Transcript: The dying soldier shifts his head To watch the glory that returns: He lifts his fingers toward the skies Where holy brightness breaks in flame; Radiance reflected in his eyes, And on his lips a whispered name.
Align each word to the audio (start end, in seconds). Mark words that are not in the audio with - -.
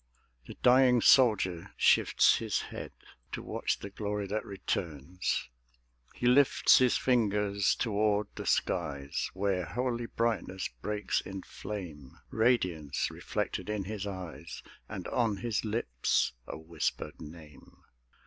The 0.47 0.55
dying 0.63 0.99
soldier 0.99 1.75
shifts 1.77 2.37
his 2.39 2.61
head 2.73 2.91
To 3.33 3.43
watch 3.43 3.77
the 3.77 3.91
glory 3.91 4.25
that 4.25 4.43
returns: 4.43 5.47
He 6.15 6.25
lifts 6.25 6.79
his 6.79 6.97
fingers 6.97 7.75
toward 7.75 8.25
the 8.33 8.47
skies 8.47 9.29
Where 9.35 9.63
holy 9.63 10.07
brightness 10.07 10.69
breaks 10.81 11.21
in 11.21 11.43
flame; 11.43 12.17
Radiance 12.31 13.11
reflected 13.11 13.69
in 13.69 13.83
his 13.83 14.07
eyes, 14.07 14.63
And 14.89 15.07
on 15.09 15.37
his 15.37 15.63
lips 15.63 16.33
a 16.47 16.57
whispered 16.57 17.21
name. 17.21 17.83